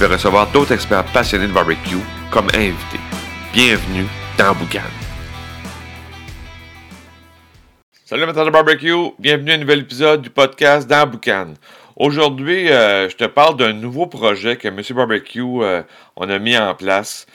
vais 0.00 0.14
recevoir 0.14 0.50
d'autres 0.50 0.72
experts 0.72 1.04
passionnés 1.12 1.46
de 1.46 1.52
barbecue 1.52 1.98
comme 2.30 2.48
invités. 2.54 3.00
Bienvenue 3.52 4.06
dans 4.38 4.54
Boucan. 4.54 4.80
Salut 8.06 8.22
amateurs 8.22 8.46
de 8.46 8.50
barbecue, 8.50 9.10
bienvenue 9.18 9.52
à 9.52 9.54
un 9.56 9.58
nouvel 9.58 9.80
épisode 9.80 10.22
du 10.22 10.30
podcast 10.30 10.88
dans 10.88 11.06
Boucan. 11.06 11.52
Aujourd'hui, 11.96 12.70
euh, 12.70 13.10
je 13.10 13.16
te 13.16 13.24
parle 13.24 13.58
d'un 13.58 13.74
nouveau 13.74 14.06
projet 14.06 14.56
que 14.56 14.68
M. 14.68 14.80
Barbecue 14.96 15.42
euh, 15.42 15.82
on 16.16 16.30
a 16.30 16.38
mis 16.38 16.56
en 16.56 16.74
place. 16.74 17.26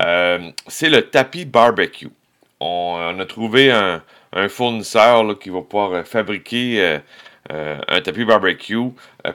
Euh, 0.00 0.50
c'est 0.66 0.90
le 0.90 1.02
tapis 1.02 1.44
barbecue. 1.44 2.10
On, 2.58 3.16
a 3.16 3.26
trouvé 3.26 3.70
un, 3.70 4.02
fournisseur 4.48 5.38
qui 5.38 5.50
va 5.50 5.62
pouvoir 5.62 6.04
fabriquer 6.04 6.98
un 7.50 8.00
tapis 8.00 8.24
barbecue 8.24 8.92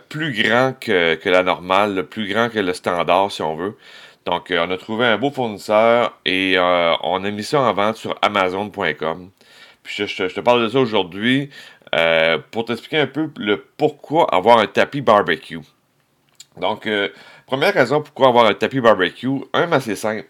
plus 0.10 0.34
grand 0.34 0.74
que, 0.80 1.30
la 1.30 1.44
normale, 1.44 2.04
plus 2.04 2.28
grand 2.28 2.50
que 2.50 2.60
le 2.60 2.74
standard 2.74 3.32
si 3.32 3.42
on 3.42 3.56
veut. 3.56 3.78
Donc, 4.26 4.54
on 4.56 4.72
a 4.72 4.78
trouvé 4.78 5.06
un 5.06 5.18
beau 5.18 5.32
fournisseur 5.32 6.18
et 6.26 6.56
on 6.60 7.24
a 7.24 7.32
mis 7.32 7.44
ça 7.44 7.62
en 7.62 7.74
vente 7.74 7.98
sur 7.98 8.18
Amazon.com. 8.22 9.30
Puis 9.84 10.08
je, 10.08 10.24
te 10.34 10.40
parle 10.40 10.64
de 10.64 10.70
ça 10.70 10.80
aujourd'hui 10.80 11.50
euh, 11.94 12.40
pour 12.52 12.66
t'expliquer 12.66 13.00
un 13.00 13.08
peu 13.08 13.30
le 13.38 13.64
pourquoi 13.78 14.34
avoir 14.34 14.60
un 14.60 14.68
tapis 14.68 15.02
barbecue. 15.02 15.60
Donc, 16.58 16.88
euh, 16.88 17.10
première 17.46 17.74
raison 17.74 18.02
pourquoi 18.02 18.30
avoir 18.30 18.46
un 18.46 18.54
tapis 18.54 18.80
barbecue, 18.80 19.42
un 19.54 19.72
assez 19.74 19.96
simple, 19.96 20.28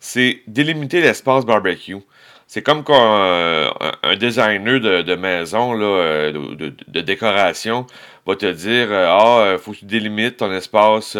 c'est 0.00 0.42
délimiter 0.46 1.00
l'espace 1.00 1.46
barbecue. 1.46 1.98
C'est 2.46 2.62
comme 2.62 2.84
quand 2.84 3.18
euh, 3.20 3.68
un, 4.02 4.16
designer 4.16 4.80
de, 4.80 5.14
maison, 5.16 5.72
là, 5.72 6.30
de, 6.32 7.00
décoration, 7.00 7.86
va 8.24 8.36
te 8.36 8.46
dire 8.46 8.88
Ah, 8.92 9.52
il 9.52 9.58
faut 9.58 9.72
que 9.72 9.78
tu 9.78 9.84
délimites 9.84 10.36
ton 10.38 10.52
espace 10.52 11.16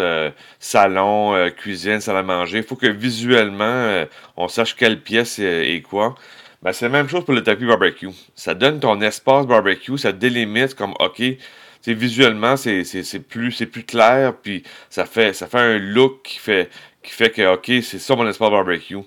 salon, 0.59 1.49
cuisine, 1.57 1.99
salle 1.99 2.17
à 2.17 2.23
manger. 2.23 2.59
Il 2.59 2.63
faut 2.63 2.77
que 2.77 2.87
visuellement, 2.87 4.05
on 4.37 4.47
sache 4.47 4.75
quelle 4.75 5.01
pièce 5.01 5.39
est 5.39 5.81
quoi. 5.81 6.15
Ben, 6.63 6.73
c'est 6.73 6.85
la 6.85 6.91
même 6.91 7.07
chose 7.07 7.23
pour 7.23 7.33
le 7.33 7.43
tapis 7.43 7.65
barbecue. 7.65 8.09
Ça 8.35 8.53
donne 8.55 8.79
ton 8.79 8.99
espace 9.01 9.45
barbecue, 9.45 9.97
ça 9.97 10.11
délimite 10.11 10.73
comme 10.73 10.93
OK. 10.99 11.21
Visuellement, 11.85 12.57
c'est 12.57 13.19
plus, 13.27 13.55
plus 13.65 13.83
clair, 13.83 14.33
puis 14.35 14.63
ça 14.89 15.05
fait, 15.05 15.31
ça 15.31 15.47
fait 15.47 15.59
un 15.59 15.77
look 15.77 16.23
qui 16.23 16.39
fait, 16.39 16.69
qui 17.01 17.11
fait 17.11 17.29
que 17.29 17.53
OK, 17.53 17.71
c'est 17.83 17.99
ça 17.99 18.15
mon 18.15 18.27
espace 18.27 18.49
barbecue. 18.49 18.97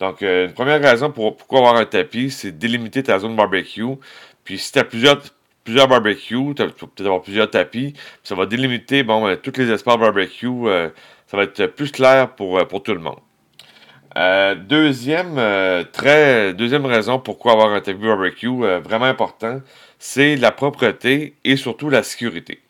Donc, 0.00 0.22
euh, 0.22 0.46
une 0.46 0.52
première 0.52 0.80
raison 0.80 1.10
pour 1.10 1.36
pourquoi 1.36 1.58
avoir 1.60 1.76
un 1.76 1.84
tapis, 1.84 2.30
c'est 2.30 2.56
délimiter 2.56 3.02
ta 3.02 3.18
zone 3.18 3.36
barbecue. 3.36 3.96
Puis 4.44 4.58
si 4.58 4.72
tu 4.72 4.78
as 4.78 4.84
plusieurs, 4.84 5.20
plusieurs 5.64 5.88
barbecues, 5.88 6.54
tu 6.56 6.62
vas 6.62 6.68
peut-être 6.68 7.00
avoir 7.00 7.22
plusieurs 7.22 7.50
tapis, 7.50 7.94
ça 8.22 8.34
va 8.34 8.46
délimiter 8.46 9.02
bon, 9.02 9.26
euh, 9.26 9.36
tous 9.36 9.56
les 9.58 9.70
espaces 9.70 9.98
barbecue. 9.98 10.46
Euh, 10.46 10.90
ça 11.26 11.36
va 11.36 11.42
être 11.42 11.66
plus 11.66 11.90
clair 11.90 12.30
pour, 12.30 12.66
pour 12.68 12.82
tout 12.82 12.94
le 12.94 13.00
monde. 13.00 13.18
Euh, 14.16 14.54
deuxième, 14.54 15.38
euh, 15.38 15.84
très, 15.84 16.54
deuxième 16.54 16.86
raison 16.86 17.18
pourquoi 17.18 17.52
avoir 17.52 17.72
un 17.72 17.80
tapis 17.80 18.04
barbecue 18.04 18.48
euh, 18.64 18.80
vraiment 18.80 19.04
important, 19.04 19.60
c'est 19.98 20.34
la 20.36 20.50
propreté 20.50 21.36
et 21.44 21.56
surtout 21.56 21.90
la 21.90 22.02
sécurité. 22.02 22.60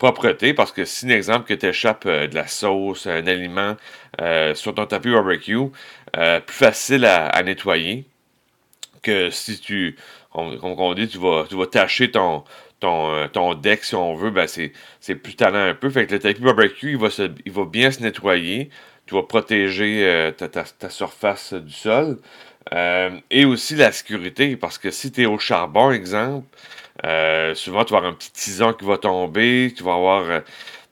Propreté, 0.00 0.54
parce 0.54 0.72
que 0.72 0.84
si, 0.84 1.08
exemple, 1.12 1.46
que 1.46 1.54
tu 1.54 1.66
échappes 1.66 2.08
de 2.08 2.34
la 2.34 2.48
sauce, 2.48 3.06
un 3.06 3.26
aliment 3.26 3.76
sur 4.54 4.74
ton 4.74 4.86
tapis 4.86 5.10
barbecue, 5.10 5.58
plus 6.12 6.56
facile 6.56 7.04
à, 7.04 7.42
nettoyer 7.42 8.06
que 9.02 9.28
si 9.30 9.60
tu, 9.60 9.96
comme 10.32 10.58
on 10.62 10.94
dit, 10.94 11.06
tu 11.06 11.18
vas, 11.18 11.44
tu 11.46 11.54
vas 11.54 11.66
tâcher 11.66 12.10
ton, 12.10 12.44
ton, 12.80 13.28
ton 13.28 13.54
deck, 13.54 13.84
si 13.84 13.94
on 13.94 14.14
veut, 14.14 14.30
ben 14.30 14.46
c'est 14.48 15.14
plus 15.16 15.36
talent 15.36 15.68
un 15.68 15.74
peu. 15.74 15.90
Fait 15.90 16.06
que 16.06 16.14
le 16.14 16.18
tapis 16.18 16.40
barbecue, 16.40 16.92
il 16.92 16.96
va, 16.96 17.08
il 17.44 17.52
va 17.52 17.64
bien 17.66 17.90
se 17.90 18.02
nettoyer 18.02 18.70
tu 19.10 19.16
vas 19.16 19.24
protéger 19.24 20.06
euh, 20.06 20.30
ta, 20.30 20.88
surface 20.88 21.52
du 21.52 21.72
sol. 21.72 22.18
Euh, 22.72 23.10
et 23.28 23.44
aussi 23.44 23.74
la 23.74 23.90
sécurité, 23.90 24.54
parce 24.56 24.78
que 24.78 24.92
si 24.92 25.10
tu 25.10 25.22
es 25.22 25.26
au 25.26 25.36
charbon, 25.36 25.90
exemple, 25.90 26.46
euh, 27.04 27.54
souvent 27.54 27.84
tu 27.84 27.92
vas 27.92 27.98
avoir 27.98 28.12
un 28.12 28.14
petit 28.14 28.32
tison 28.32 28.72
qui 28.72 28.84
va 28.84 28.98
tomber, 28.98 29.72
tu 29.76 29.82
vas 29.82 29.94
avoir... 29.94 30.42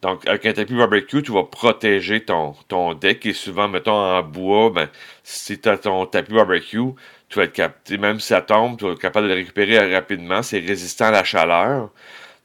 donc, 0.03 0.27
avec 0.27 0.47
un 0.47 0.53
tapis 0.53 0.75
barbecue, 0.75 1.23
tu 1.23 1.33
vas 1.33 1.45
protéger 1.45 2.25
ton, 2.25 2.55
ton 2.69 2.95
deck 2.95 3.27
et 3.27 3.33
souvent, 3.33 3.69
mettons, 3.69 3.93
en 3.93 4.23
bois, 4.23 4.71
ben, 4.71 4.89
si 5.23 5.59
tu 5.61 5.69
as 5.69 5.79
ton 5.79 6.07
tapis 6.07 6.33
barbecue, 6.33 6.95
tu 7.29 7.39
vas 7.39 7.45
être 7.45 7.53
capté, 7.53 7.99
même 7.99 8.21
si 8.21 8.29
ça 8.29 8.41
tombe, 8.41 8.79
tu 8.79 8.85
vas 8.87 8.93
être 8.93 9.01
capable 9.01 9.29
de 9.29 9.33
le 9.35 9.39
récupérer 9.39 9.95
rapidement. 9.95 10.43
C'est 10.43 10.61
résistant 10.61 11.07
à 11.07 11.11
la 11.11 11.25
chaleur. 11.25 11.91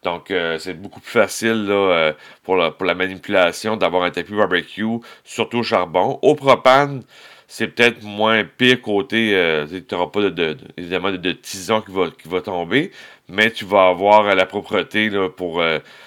Donc, 0.04 0.32
euh, 0.32 0.58
c'est 0.60 0.74
beaucoup 0.74 1.00
plus 1.00 1.12
facile 1.12 1.68
euh, 1.70 2.14
pour, 2.44 2.56
la, 2.58 2.96
manipulation 2.96 3.78
d'avoir 3.78 4.04
un 4.04 4.12
tapis 4.12 4.34
barbecue, 4.34 5.00
surtout 5.24 5.60
au 5.60 5.64
charbon. 5.64 6.20
Au 6.22 6.36
propane, 6.36 7.04
c'est 7.48 7.68
peut-être 7.68 8.04
moins 8.04 8.44
pire 8.44 8.82
côté. 8.82 9.36
Euh, 9.36 9.66
tu 9.68 9.84
n'auras 9.92 10.08
pas 10.08 10.30
de, 10.30 10.58
évidemment 10.78 11.12
de, 11.12 11.32
tison 11.32 11.82
qui 11.82 11.92
va, 11.92 12.10
qui 12.12 12.28
va 12.28 12.42
tomber, 12.42 12.92
mais 13.30 13.52
tu 13.52 13.66
vas 13.66 13.88
avoir 13.88 14.36
la 14.36 14.46
propreté 14.46 15.10
là, 15.10 15.30
pour. 15.30 15.64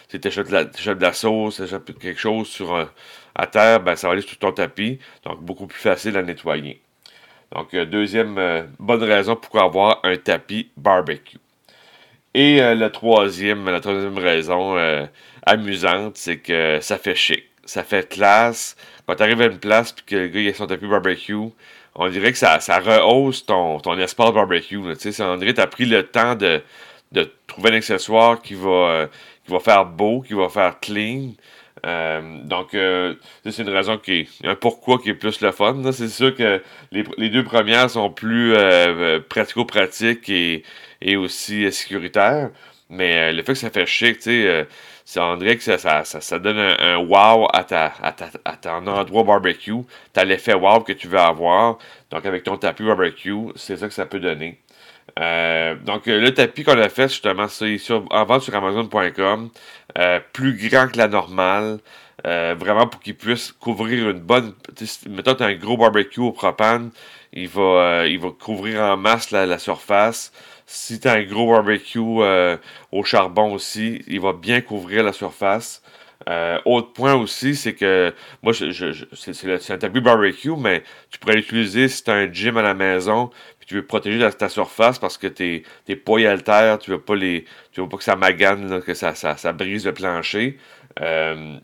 si 0.09 0.21
tu 0.21 0.29
achètes 0.29 0.51
de, 0.51 1.03
la 1.03 1.13
sauce, 1.13 1.63
tu 1.87 1.93
quelque 1.95 2.21
chose 2.21 2.49
sur, 2.49 2.89
à 3.35 3.47
terre, 3.47 3.81
ben, 3.81 3.97
ça 3.97 4.09
va 4.09 4.13
aller 4.13 4.23
sur 4.23 4.39
ton 4.39 4.53
tapis. 4.53 4.99
Donc, 5.25 5.43
beaucoup 5.43 5.67
plus 5.67 5.81
facile 5.81 6.17
à 6.17 6.23
nettoyer. 6.23 6.83
Donc, 7.55 7.75
deuxième 7.75 8.67
bonne 8.79 9.05
raison 9.05 9.37
pourquoi 9.37 9.65
avoir 9.65 10.01
un 10.03 10.17
tapis 10.17 10.71
barbecue. 10.77 11.39
Et 12.37 12.61
euh, 12.61 12.75
la 12.75 12.91
troisième, 12.91 13.65
la 13.65 13.81
troisième 13.81 14.19
raison 14.19 14.77
euh, 14.77 15.07
amusante, 15.47 16.19
c'est 16.19 16.37
que 16.37 16.81
ça 16.83 16.99
fait 16.99 17.15
chic. 17.15 17.45
Ça 17.65 17.83
fait 17.83 18.07
classe. 18.07 18.77
Quand 19.07 19.17
tu 19.17 19.23
arrives 19.23 19.41
à 19.41 19.47
une 19.47 19.59
place 19.59 19.95
et 19.99 20.03
que 20.11 20.17
le 20.17 20.29
gars 20.29 20.41
il 20.41 20.49
a 20.49 20.53
son 20.53 20.67
tapis 20.67 20.87
barbecue, 20.87 21.35
on 21.95 22.09
dirait 22.11 22.33
que 22.33 22.39
ça, 22.39 22.61
ça 22.61 22.79
rehausse 22.79 23.47
ton, 23.47 23.81
ton 23.81 23.99
espace 23.99 24.35
barbecue. 24.35 24.77
on 24.77 25.37
dirait 25.39 25.53
que 25.53 25.57
tu 25.57 25.61
as 25.63 25.67
pris 25.67 25.87
le 25.87 26.03
temps 26.03 26.35
de, 26.35 26.61
de 27.13 27.33
trouver 27.47 27.71
un 27.71 27.77
accessoire 27.77 28.43
qui 28.43 28.53
va, 28.53 28.69
euh, 28.69 29.07
qui 29.47 29.53
va 29.53 29.59
faire 29.59 29.87
beau, 29.87 30.21
qui 30.21 30.35
va 30.35 30.51
faire 30.51 30.79
clean. 30.79 31.31
donc, 32.45 32.73
c'est 32.73 33.63
une 33.63 33.71
raison 33.71 33.97
qui 33.97 34.29
est 34.45 34.47
un 34.47 34.57
pourquoi 34.57 34.99
qui 34.99 35.09
est 35.09 35.15
plus 35.15 35.41
le 35.41 35.53
fun. 35.53 35.91
C'est 35.93 36.09
sûr 36.09 36.35
que 36.35 36.61
les, 36.93 37.05
les, 37.17 37.31
deux 37.31 37.45
premières 37.45 37.89
sont 37.89 38.11
plus 38.11 38.55
pratico-pratiques 39.31 40.29
et, 40.29 40.65
et 41.01 41.17
aussi 41.17 41.65
euh, 41.65 41.71
sécuritaire. 41.71 42.51
Mais 42.89 43.17
euh, 43.17 43.33
le 43.33 43.43
fait 43.43 43.53
que 43.53 43.59
ça 43.59 43.71
fait 43.71 43.87
chic, 43.87 44.19
tu 44.19 44.23
sais, 44.23 44.47
euh, 44.47 44.65
ça 45.05 45.37
que 45.39 46.21
ça, 46.21 46.39
donne 46.39 46.59
un, 46.59 46.97
wow 46.99 47.49
à, 47.53 47.65
ton 47.65 48.87
endroit 48.87 49.25
barbecue. 49.25 49.73
Tu 50.15 50.21
as 50.21 50.25
l'effet 50.25 50.55
wow 50.55 50.81
que 50.81 50.93
tu 50.93 51.09
veux 51.09 51.19
avoir. 51.19 51.79
Donc, 52.11 52.27
avec 52.27 52.45
ton 52.45 52.57
tapis 52.57 52.85
barbecue, 52.85 53.53
c'est 53.55 53.77
ça 53.77 53.89
que 53.89 53.95
ça 53.95 54.07
peut 54.07 54.21
donner. 54.21 54.59
donc, 55.85 56.07
le 56.07 56.31
tapis 56.31 56.65
qu'on 56.65 56.79
a 56.79 56.89
fait, 56.89 57.09
justement, 57.09 57.47
c'est 57.49 57.79
en 58.11 58.25
vente 58.25 58.43
sur 58.43 58.55
Amazon.com. 58.55 59.51
plus 60.33 60.69
grand 60.69 60.89
que 60.89 60.99
la 60.99 61.07
normale. 61.07 61.79
vraiment 62.25 62.89
pour 62.89 63.01
qu'il 63.01 63.17
puisse 63.17 63.53
couvrir 63.53 64.11
une 64.11 64.21
bonne. 64.21 64.55
Mettons, 65.09 65.35
as 65.35 65.45
un 65.45 65.55
gros 65.55 65.77
barbecue 65.77 66.21
au 66.21 66.33
propane. 66.33 66.91
Il 67.33 67.49
va, 67.49 68.07
il 68.07 68.19
va 68.19 68.31
couvrir 68.31 68.81
en 68.83 68.97
masse 68.97 69.31
la, 69.31 69.59
surface. 69.59 70.33
Si 70.67 70.99
tu 71.01 71.09
as 71.09 71.13
un 71.15 71.23
gros 71.23 71.53
barbecue 71.53 72.01
euh, 72.01 72.57
au 72.93 73.05
charbon 73.05 73.53
aussi, 73.53 74.03
il 74.09 74.21
va 74.21 74.33
bien 74.33 74.61
couvrir 74.61 75.05
la 75.05 75.13
surface. 75.13 75.83
Euh, 76.29 76.59
autre 76.65 76.93
point 76.93 77.15
aussi, 77.15 77.55
c'est 77.55 77.75
que 77.75 78.13
moi, 78.43 78.53
je, 78.53 78.71
je, 78.71 79.05
c'est 79.13 79.73
un 79.73 79.79
tapis 79.79 80.01
barbecue, 80.01 80.57
mais 80.57 80.83
tu 81.11 81.19
pourrais 81.19 81.37
l'utiliser 81.37 81.89
si 81.89 82.03
tu 82.03 82.11
as 82.11 82.15
un 82.15 82.33
gym 82.33 82.57
à 82.57 82.63
la 82.63 82.75
maison, 82.75 83.31
puis 83.59 83.69
tu 83.69 83.75
veux 83.75 83.87
protéger 83.87 84.29
ta, 84.33 84.49
surface 84.49 84.99
parce 84.99 85.19
que 85.19 85.27
tes, 85.27 85.63
tes 85.85 85.95
poids 85.95 86.21
tu 86.79 86.91
veux 86.91 87.01
pas 87.01 87.15
les. 87.15 87.45
Tu 87.73 87.81
veux 87.81 87.89
pas 87.89 87.97
que 87.99 88.05
ça 88.05 88.17
magane, 88.17 88.81
que 88.83 88.95
ça, 88.95 89.15
ça, 89.15 89.37
ça, 89.37 89.53
brise 89.53 89.87
le 89.87 89.93
plancher. 89.93 90.59
Euh, 91.01 91.59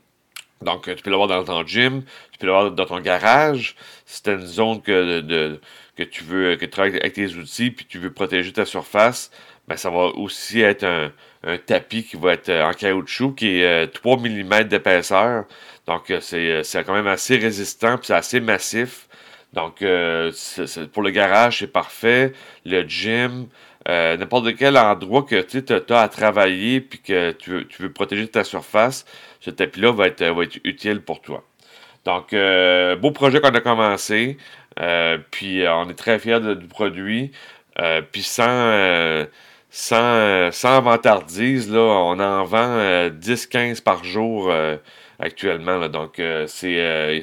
donc, 0.62 0.94
tu 0.94 1.02
peux 1.02 1.10
l'avoir 1.10 1.28
dans 1.28 1.44
ton 1.44 1.66
gym, 1.66 2.02
tu 2.32 2.38
peux 2.38 2.46
l'avoir 2.46 2.70
dans 2.70 2.86
ton 2.86 3.00
garage. 3.00 3.76
Si 4.06 4.22
tu 4.22 4.30
une 4.30 4.46
zone 4.46 4.82
que 4.82 5.58
tu 6.04 6.24
veux 6.24 6.56
que 6.56 6.64
tu 6.64 6.70
travailles 6.70 6.96
avec 6.96 7.12
tes 7.12 7.34
outils 7.34 7.70
puis 7.70 7.86
tu 7.86 7.98
veux 7.98 8.12
protéger 8.12 8.52
ta 8.52 8.64
surface, 8.64 9.30
ben 9.68 9.76
ça 9.76 9.90
va 9.90 10.06
aussi 10.16 10.60
être 10.60 10.84
un 11.44 11.58
tapis 11.58 12.04
qui 12.04 12.16
va 12.16 12.32
être 12.32 12.50
en 12.50 12.72
caoutchouc 12.72 13.34
qui 13.34 13.60
est 13.60 13.88
3 13.88 14.18
mm 14.18 14.64
d'épaisseur. 14.64 15.44
Donc, 15.86 16.12
c'est 16.20 16.62
quand 16.86 16.94
même 16.94 17.06
assez 17.06 17.36
résistant, 17.36 17.96
puis 17.96 18.06
c'est 18.06 18.14
assez 18.14 18.40
massif. 18.40 19.08
Donc, 19.52 19.84
pour 20.92 21.02
le 21.02 21.10
garage, 21.10 21.58
c'est 21.58 21.72
parfait. 21.72 22.32
Le 22.64 22.82
gym, 22.82 23.48
n'importe 23.88 24.54
quel 24.56 24.76
endroit 24.76 25.22
que 25.22 25.40
tu 25.40 25.92
as 25.92 26.00
à 26.00 26.08
travailler 26.08 26.80
puis 26.80 27.00
que 27.00 27.32
tu 27.32 27.64
veux, 27.78 27.92
protéger 27.92 28.28
ta 28.28 28.44
surface, 28.44 29.04
ce 29.40 29.50
tapis-là 29.50 29.92
va 29.92 30.06
être, 30.06 30.22
utile 30.64 31.00
pour 31.00 31.20
toi. 31.20 31.44
Donc, 32.04 32.32
euh, 32.32 32.96
beau 32.96 33.10
projet 33.12 33.40
qu'on 33.40 33.50
a 33.50 33.60
commencé. 33.60 34.36
Euh, 34.80 35.18
puis 35.30 35.62
euh, 35.62 35.74
on 35.74 35.88
est 35.88 35.94
très 35.94 36.18
fiers 36.18 36.40
du 36.40 36.66
produit. 36.66 37.32
puis 38.12 38.22
sans, 38.22 39.26
sans, 39.70 40.50
sans 40.52 40.80
vantardise, 40.82 41.70
là, 41.70 41.80
on 41.80 42.18
en 42.20 42.44
vend 42.44 43.08
10-15 43.08 43.82
par 43.82 44.04
jour 44.04 44.52
actuellement. 45.18 45.88
Donc, 45.88 46.20
c'est, 46.46 47.22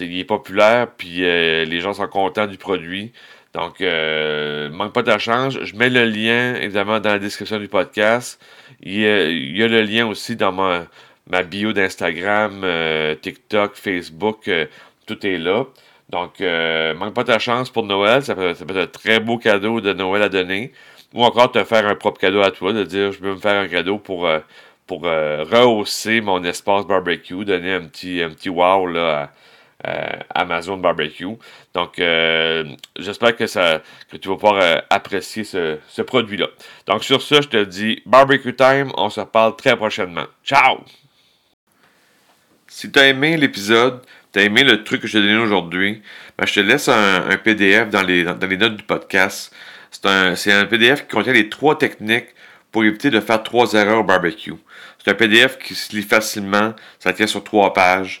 il 0.00 0.26
populaire, 0.26 0.88
puis 0.96 1.18
les 1.20 1.80
gens 1.80 1.94
sont 1.94 2.08
contents 2.08 2.46
du 2.46 2.58
produit. 2.58 3.12
Donc, 3.56 3.80
manque 3.80 4.92
pas 4.92 5.02
de 5.02 5.18
change. 5.18 5.64
Je 5.64 5.74
mets 5.76 5.88
le 5.88 6.04
lien, 6.04 6.56
évidemment, 6.56 7.00
dans 7.00 7.12
la 7.12 7.18
description 7.18 7.58
du 7.58 7.68
podcast. 7.68 8.38
Il 8.82 9.00
y 9.00 9.62
a, 9.62 9.68
le 9.68 9.80
lien 9.80 10.06
aussi 10.06 10.36
dans 10.36 10.52
ma, 10.52 11.42
bio 11.42 11.72
d'Instagram, 11.72 12.60
euh, 12.64 13.14
TikTok, 13.14 13.76
Facebook, 13.76 14.46
euh, 14.48 14.66
tout 15.06 15.26
est 15.26 15.38
là. 15.38 15.64
Donc, 16.10 16.40
euh, 16.42 16.94
manque 16.94 17.14
pas 17.14 17.24
ta 17.24 17.38
chance 17.38 17.70
pour 17.70 17.84
Noël. 17.84 18.22
Ça 18.22 18.34
peut, 18.34 18.50
être 18.50 18.70
un 18.70 18.86
très 18.86 19.20
beau 19.20 19.38
cadeau 19.38 19.80
de 19.80 19.94
Noël 19.94 20.22
à 20.22 20.28
donner. 20.28 20.72
Ou 21.14 21.24
encore 21.24 21.50
te 21.50 21.64
faire 21.64 21.86
un 21.86 21.94
propre 21.94 22.20
cadeau 22.20 22.42
à 22.42 22.50
toi, 22.50 22.74
de 22.74 22.84
dire 22.84 23.12
je 23.12 23.20
veux 23.20 23.32
me 23.34 23.40
faire 23.40 23.58
un 23.58 23.68
cadeau 23.68 23.96
pour, 23.96 24.28
pour 24.86 25.02
rehausser 25.02 26.20
mon 26.20 26.44
espace 26.44 26.86
barbecue, 26.86 27.44
donner 27.44 27.72
un 27.72 27.84
petit, 27.86 28.22
un 28.22 28.30
petit 28.30 28.50
wow 28.50 28.86
là, 28.86 29.22
à 29.22 29.30
Amazon 30.34 30.76
Barbecue. 30.78 31.36
Donc, 31.74 31.94
j'espère 32.98 33.36
que, 33.36 33.44
tu 34.16 34.28
vas 34.28 34.34
pouvoir 34.34 34.82
apprécier 34.90 35.44
ce, 35.44 36.02
produit-là. 36.02 36.46
Donc, 36.86 37.04
sur 37.04 37.22
ce, 37.22 37.42
je 37.42 37.48
te 37.48 37.64
dis 37.64 38.02
barbecue 38.06 38.54
time. 38.54 38.92
On 38.96 39.10
se 39.10 39.20
reparle 39.20 39.56
très 39.56 39.76
prochainement. 39.76 40.26
Ciao! 40.44 40.78
Si 42.68 42.90
tu 42.90 42.98
as 42.98 43.08
aimé 43.08 43.36
l'épisode, 43.36 44.02
tu 44.32 44.40
as 44.40 44.42
aimé 44.42 44.64
le 44.64 44.84
truc 44.84 45.00
que 45.00 45.06
je 45.06 45.14
t'ai 45.14 45.20
donné 45.20 45.38
aujourd'hui, 45.38 46.02
ben, 46.36 46.46
je 46.46 46.54
te 46.54 46.60
laisse 46.60 46.88
un, 46.88 47.36
PDF 47.42 47.88
dans 47.88 48.02
les, 48.02 48.24
notes 48.24 48.76
du 48.76 48.82
podcast. 48.82 49.54
C'est 49.90 50.52
un, 50.52 50.66
PDF 50.66 51.06
qui 51.06 51.14
contient 51.14 51.32
les 51.32 51.48
trois 51.48 51.78
techniques 51.78 52.28
pour 52.70 52.84
éviter 52.84 53.08
de 53.08 53.20
faire 53.20 53.42
trois 53.42 53.72
erreurs 53.72 54.00
au 54.00 54.04
barbecue. 54.04 54.52
C'est 55.02 55.10
un 55.10 55.14
PDF 55.14 55.58
qui 55.58 55.74
se 55.74 55.96
lit 55.96 56.02
facilement, 56.02 56.74
ça 56.98 57.14
tient 57.14 57.26
sur 57.26 57.44
trois 57.44 57.72
pages. 57.72 58.20